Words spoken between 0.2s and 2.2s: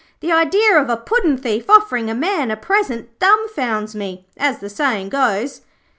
idea of a puddin' thief offering a